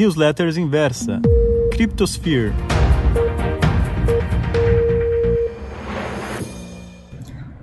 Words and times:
Newsletters 0.00 0.56
Inversa, 0.56 1.20
Cryptosphere. 1.72 2.54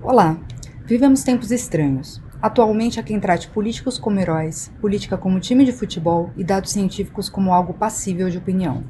Olá, 0.04 0.38
vivemos 0.86 1.23
tempos 1.23 1.50
estranhos. 1.50 2.21
Atualmente 2.39 3.00
há 3.00 3.04
quem 3.04 3.20
trate 3.20 3.47
políticos 3.47 3.97
como 3.97 4.20
heróis, 4.20 4.71
política 4.79 5.18
como 5.18 5.39
time 5.39 5.65
de 5.65 5.71
futebol 5.71 6.29
e 6.37 6.44
dados 6.44 6.69
científicos 6.69 7.28
como 7.28 7.51
algo 7.51 7.73
passível 7.73 8.29
de 8.29 8.38
opinião. 8.38 8.83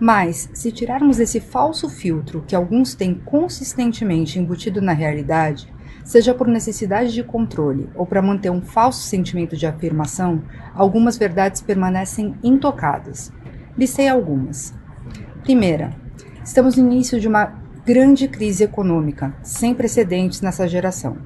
Mas, 0.00 0.48
se 0.54 0.72
tirarmos 0.72 1.20
esse 1.20 1.38
falso 1.38 1.86
filtro 1.86 2.42
que 2.48 2.56
alguns 2.56 2.94
têm 2.94 3.14
consistentemente 3.14 4.38
embutido 4.38 4.80
na 4.80 4.94
realidade, 4.94 5.70
seja 6.04 6.34
por 6.34 6.46
necessidade 6.46 7.12
de 7.12 7.22
controle 7.22 7.88
ou 7.94 8.04
para 8.06 8.22
manter 8.22 8.50
um 8.50 8.60
falso 8.60 9.02
sentimento 9.02 9.56
de 9.56 9.66
afirmação, 9.66 10.42
algumas 10.74 11.16
verdades 11.16 11.60
permanecem 11.60 12.34
intocadas. 12.42 13.32
Listei 13.76 14.08
algumas. 14.08 14.74
Primeira, 15.42 15.92
estamos 16.44 16.76
no 16.76 16.84
início 16.84 17.20
de 17.20 17.28
uma 17.28 17.60
grande 17.84 18.28
crise 18.28 18.62
econômica, 18.62 19.34
sem 19.42 19.74
precedentes 19.74 20.40
nessa 20.40 20.68
geração. 20.68 21.16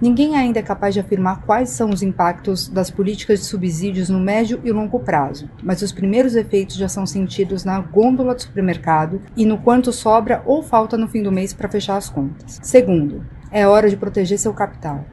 Ninguém 0.00 0.36
ainda 0.36 0.58
é 0.58 0.62
capaz 0.62 0.92
de 0.92 1.00
afirmar 1.00 1.42
quais 1.46 1.70
são 1.70 1.88
os 1.88 2.02
impactos 2.02 2.68
das 2.68 2.90
políticas 2.90 3.40
de 3.40 3.46
subsídios 3.46 4.10
no 4.10 4.20
médio 4.20 4.60
e 4.62 4.70
longo 4.70 5.00
prazo, 5.00 5.48
mas 5.62 5.80
os 5.80 5.90
primeiros 5.90 6.34
efeitos 6.34 6.76
já 6.76 6.88
são 6.88 7.06
sentidos 7.06 7.64
na 7.64 7.80
gôndola 7.80 8.34
do 8.34 8.42
supermercado 8.42 9.22
e 9.34 9.46
no 9.46 9.56
quanto 9.56 9.92
sobra 9.92 10.42
ou 10.44 10.62
falta 10.62 10.98
no 10.98 11.08
fim 11.08 11.22
do 11.22 11.32
mês 11.32 11.54
para 11.54 11.68
fechar 11.68 11.96
as 11.96 12.10
contas. 12.10 12.58
Segundo, 12.62 13.24
é 13.50 13.66
hora 13.66 13.88
de 13.88 13.96
proteger 13.96 14.38
seu 14.38 14.52
capital. 14.52 15.04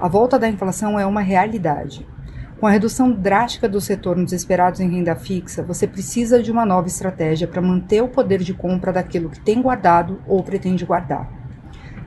A 0.00 0.08
volta 0.08 0.38
da 0.38 0.48
inflação 0.48 0.98
é 0.98 1.04
uma 1.04 1.20
realidade. 1.20 2.06
Com 2.58 2.66
a 2.66 2.70
redução 2.70 3.10
drástica 3.10 3.68
dos 3.68 3.86
retornos 3.86 4.32
esperados 4.32 4.80
em 4.80 4.90
renda 4.90 5.14
fixa, 5.14 5.62
você 5.62 5.86
precisa 5.86 6.42
de 6.42 6.50
uma 6.50 6.64
nova 6.64 6.88
estratégia 6.88 7.46
para 7.46 7.60
manter 7.60 8.02
o 8.02 8.08
poder 8.08 8.40
de 8.40 8.54
compra 8.54 8.92
daquilo 8.92 9.28
que 9.28 9.40
tem 9.40 9.60
guardado 9.60 10.20
ou 10.26 10.42
pretende 10.42 10.86
guardar. 10.86 11.30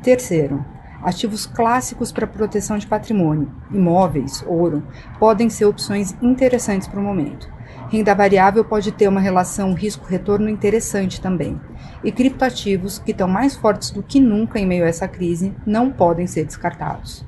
Terceiro, 0.01 0.63
Ativos 1.03 1.45
clássicos 1.45 2.13
para 2.13 2.25
proteção 2.25 2.77
de 2.77 2.87
patrimônio, 2.87 3.51
imóveis, 3.69 4.41
ouro, 4.47 4.81
podem 5.19 5.49
ser 5.49 5.65
opções 5.65 6.15
interessantes 6.21 6.87
para 6.87 6.99
o 6.99 7.03
momento. 7.03 7.51
Renda 7.89 8.15
variável 8.15 8.63
pode 8.63 8.89
ter 8.93 9.09
uma 9.09 9.19
relação 9.19 9.73
risco-retorno 9.73 10.47
interessante 10.47 11.19
também. 11.19 11.59
E 12.05 12.11
criptoativos, 12.11 12.99
que 12.99 13.11
estão 13.11 13.27
mais 13.27 13.53
fortes 13.53 13.91
do 13.91 14.01
que 14.01 14.19
nunca 14.19 14.57
em 14.57 14.65
meio 14.65 14.85
a 14.85 14.87
essa 14.87 15.07
crise, 15.07 15.53
não 15.65 15.91
podem 15.91 16.25
ser 16.25 16.45
descartados. 16.45 17.25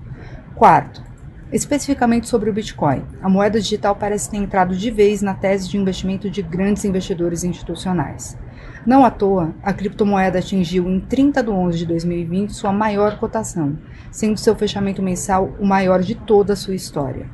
Quarto, 0.55 1.03
Especificamente 1.55 2.27
sobre 2.27 2.49
o 2.49 2.53
Bitcoin, 2.53 3.01
a 3.21 3.29
moeda 3.29 3.61
digital 3.61 3.95
parece 3.95 4.29
ter 4.29 4.35
entrado 4.35 4.75
de 4.75 4.91
vez 4.91 5.21
na 5.21 5.33
tese 5.33 5.69
de 5.69 5.77
investimento 5.77 6.29
de 6.29 6.41
grandes 6.41 6.83
investidores 6.83 7.45
institucionais. 7.45 8.37
Não 8.85 9.05
à 9.05 9.09
toa, 9.09 9.55
a 9.63 9.71
criptomoeda 9.71 10.39
atingiu 10.39 10.85
em 10.89 10.99
30 10.99 11.41
de 11.41 11.49
11 11.49 11.77
de 11.77 11.85
2020 11.85 12.49
sua 12.49 12.73
maior 12.73 13.17
cotação, 13.17 13.77
sendo 14.11 14.37
seu 14.37 14.53
fechamento 14.53 15.01
mensal 15.01 15.55
o 15.57 15.65
maior 15.65 16.01
de 16.01 16.13
toda 16.13 16.51
a 16.51 16.57
sua 16.57 16.75
história. 16.75 17.25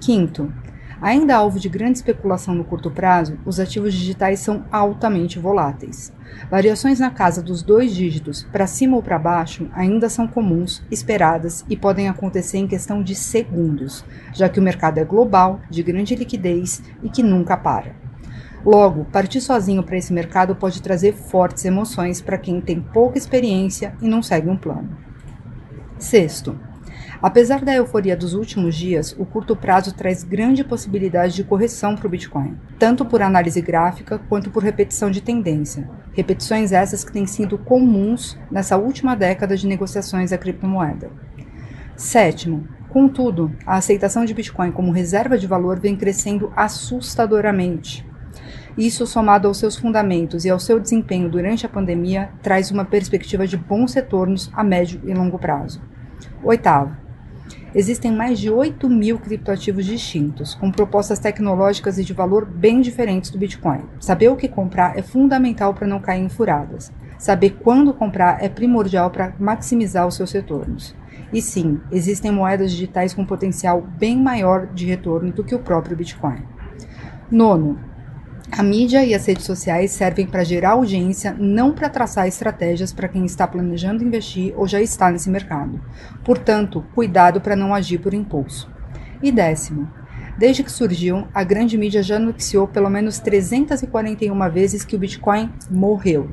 Quinto, 0.00 0.52
ainda 1.00 1.36
alvo 1.36 1.58
de 1.58 1.68
grande 1.68 1.98
especulação 1.98 2.54
no 2.54 2.64
curto 2.64 2.90
prazo, 2.90 3.38
os 3.44 3.58
ativos 3.58 3.94
digitais 3.94 4.40
são 4.40 4.64
altamente 4.70 5.38
voláteis. 5.38 6.12
Variações 6.50 7.00
na 7.00 7.10
casa 7.10 7.42
dos 7.42 7.62
dois 7.62 7.94
dígitos, 7.94 8.44
para 8.52 8.66
cima 8.66 8.96
ou 8.96 9.02
para 9.02 9.18
baixo, 9.18 9.68
ainda 9.72 10.08
são 10.08 10.26
comuns, 10.26 10.82
esperadas 10.90 11.64
e 11.68 11.76
podem 11.76 12.08
acontecer 12.08 12.58
em 12.58 12.66
questão 12.66 13.02
de 13.02 13.14
segundos, 13.14 14.04
já 14.32 14.48
que 14.48 14.60
o 14.60 14.62
mercado 14.62 14.98
é 14.98 15.04
global, 15.04 15.60
de 15.68 15.82
grande 15.82 16.14
liquidez 16.14 16.82
e 17.02 17.08
que 17.08 17.22
nunca 17.22 17.56
para. 17.56 17.94
Logo, 18.64 19.06
partir 19.06 19.40
sozinho 19.40 19.82
para 19.82 19.96
esse 19.96 20.12
mercado 20.12 20.54
pode 20.54 20.82
trazer 20.82 21.14
fortes 21.14 21.64
emoções 21.64 22.20
para 22.20 22.36
quem 22.36 22.60
tem 22.60 22.80
pouca 22.80 23.16
experiência 23.16 23.94
e 24.02 24.08
não 24.08 24.22
segue 24.22 24.48
um 24.48 24.56
plano. 24.56 24.96
Sexto, 25.98 26.58
apesar 27.22 27.64
da 27.64 27.74
euforia 27.74 28.16
dos 28.16 28.34
últimos 28.34 28.74
dias, 28.74 29.14
o 29.18 29.24
curto 29.24 29.56
prazo 29.56 29.94
traz 29.94 30.22
grande 30.22 30.62
possibilidade 30.64 31.34
de 31.34 31.44
correção 31.44 31.96
para 31.96 32.06
o 32.06 32.10
Bitcoin, 32.10 32.56
tanto 32.78 33.04
por 33.04 33.22
análise 33.22 33.60
gráfica 33.60 34.18
quanto 34.28 34.50
por 34.50 34.62
repetição 34.62 35.10
de 35.10 35.20
tendência. 35.20 35.88
Repetições 36.12 36.72
essas 36.72 37.04
que 37.04 37.12
têm 37.12 37.26
sido 37.26 37.56
comuns 37.58 38.38
nessa 38.50 38.76
última 38.76 39.14
década 39.14 39.56
de 39.56 39.66
negociações 39.66 40.30
da 40.30 40.38
criptomoeda. 40.38 41.10
Sétimo, 41.96 42.66
contudo, 42.88 43.52
a 43.66 43.76
aceitação 43.76 44.24
de 44.24 44.34
Bitcoin 44.34 44.72
como 44.72 44.92
reserva 44.92 45.36
de 45.36 45.46
valor 45.46 45.78
vem 45.78 45.96
crescendo 45.96 46.52
assustadoramente. 46.56 48.06
Isso, 48.78 49.06
somado 49.06 49.48
aos 49.48 49.58
seus 49.58 49.76
fundamentos 49.76 50.44
e 50.44 50.50
ao 50.50 50.58
seu 50.58 50.80
desempenho 50.80 51.28
durante 51.28 51.66
a 51.66 51.68
pandemia, 51.68 52.30
traz 52.42 52.70
uma 52.70 52.84
perspectiva 52.84 53.46
de 53.46 53.56
bons 53.56 53.92
retornos 53.94 54.50
a 54.54 54.64
médio 54.64 55.00
e 55.04 55.12
longo 55.12 55.38
prazo. 55.38 55.82
Oitavo, 56.42 56.96
existem 57.74 58.10
mais 58.10 58.38
de 58.38 58.50
8 58.50 58.88
mil 58.88 59.18
criptoativos 59.18 59.84
distintos, 59.84 60.54
com 60.54 60.72
propostas 60.72 61.18
tecnológicas 61.18 61.98
e 61.98 62.04
de 62.04 62.14
valor 62.14 62.46
bem 62.46 62.80
diferentes 62.80 63.30
do 63.30 63.38
Bitcoin. 63.38 63.82
Saber 64.00 64.28
o 64.28 64.36
que 64.36 64.48
comprar 64.48 64.98
é 64.98 65.02
fundamental 65.02 65.74
para 65.74 65.86
não 65.86 66.00
cair 66.00 66.22
em 66.22 66.30
furadas. 66.30 66.90
Saber 67.18 67.58
quando 67.62 67.92
comprar 67.92 68.42
é 68.42 68.48
primordial 68.48 69.10
para 69.10 69.34
maximizar 69.38 70.06
os 70.06 70.14
seus 70.14 70.32
retornos. 70.32 70.94
E 71.30 71.42
sim, 71.42 71.78
existem 71.92 72.32
moedas 72.32 72.70
digitais 72.70 73.12
com 73.12 73.26
potencial 73.26 73.82
bem 73.82 74.16
maior 74.16 74.66
de 74.66 74.86
retorno 74.86 75.30
do 75.30 75.44
que 75.44 75.54
o 75.54 75.60
próprio 75.60 75.96
Bitcoin. 75.96 76.42
Nono, 77.30 77.78
a 78.52 78.62
mídia 78.62 79.04
e 79.04 79.14
as 79.14 79.26
redes 79.26 79.44
sociais 79.44 79.92
servem 79.92 80.26
para 80.26 80.44
gerar 80.44 80.70
audiência, 80.70 81.34
não 81.38 81.72
para 81.72 81.88
traçar 81.88 82.26
estratégias 82.26 82.92
para 82.92 83.08
quem 83.08 83.24
está 83.24 83.46
planejando 83.46 84.04
investir 84.04 84.52
ou 84.56 84.66
já 84.66 84.80
está 84.80 85.10
nesse 85.10 85.30
mercado. 85.30 85.80
Portanto, 86.24 86.84
cuidado 86.94 87.40
para 87.40 87.54
não 87.54 87.74
agir 87.74 87.98
por 87.98 88.12
impulso. 88.12 88.70
E 89.22 89.30
décimo, 89.30 89.88
desde 90.36 90.64
que 90.64 90.72
surgiu, 90.72 91.28
a 91.32 91.44
grande 91.44 91.78
mídia 91.78 92.02
já 92.02 92.18
noticiou 92.18 92.66
pelo 92.66 92.90
menos 92.90 93.18
341 93.18 94.50
vezes 94.50 94.84
que 94.84 94.96
o 94.96 94.98
Bitcoin 94.98 95.50
morreu. 95.70 96.30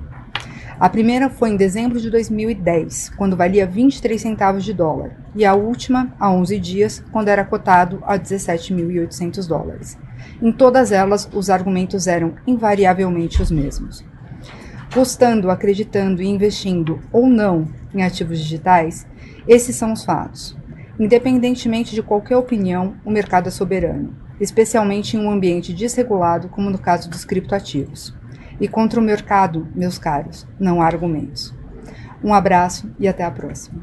A 0.80 0.90
primeira 0.90 1.30
foi 1.30 1.50
em 1.50 1.58
dezembro 1.58 2.00
de 2.00 2.10
2010, 2.10 3.10
quando 3.18 3.36
valia 3.36 3.66
23 3.66 4.22
centavos 4.22 4.64
de 4.64 4.74
dólar, 4.74 5.12
e 5.36 5.44
a 5.44 5.56
última, 5.56 6.14
há 6.20 6.32
11 6.32 6.60
dias, 6.60 7.04
quando 7.12 7.30
era 7.30 7.44
cotado 7.44 8.00
a 8.06 8.18
17.800 8.18 9.48
dólares. 9.48 9.98
Em 10.42 10.52
todas 10.52 10.92
elas, 10.92 11.30
os 11.34 11.50
argumentos 11.50 12.08
eram 12.08 12.36
invariavelmente 12.46 13.42
os 13.42 13.52
mesmos. 13.52 14.04
Gostando, 14.94 15.50
acreditando 15.50 16.22
e 16.22 16.28
investindo 16.28 17.00
ou 17.12 17.28
não 17.28 17.68
em 17.94 18.04
ativos 18.04 18.40
digitais, 18.40 19.06
esses 19.48 19.76
são 19.76 19.94
os 19.94 20.04
fatos. 20.04 20.58
Independentemente 21.00 21.94
de 21.94 22.02
qualquer 22.02 22.38
opinião, 22.38 22.96
o 23.06 23.12
mercado 23.12 23.48
é 23.48 23.52
soberano, 23.52 24.16
especialmente 24.40 25.16
em 25.16 25.20
um 25.20 25.30
ambiente 25.30 25.74
desregulado, 25.74 26.50
como 26.50 26.70
no 26.70 26.80
caso 26.80 27.10
dos 27.10 27.24
criptoativos. 27.24 28.16
E 28.60 28.68
contra 28.68 29.00
o 29.00 29.04
mercado, 29.04 29.68
meus 29.76 30.00
caros, 30.00 30.48
não 30.60 30.82
há 30.82 30.88
argumentos. 30.88 31.54
Um 32.24 32.34
abraço 32.34 32.90
e 33.00 33.08
até 33.08 33.24
a 33.24 33.30
próxima. 33.30 33.80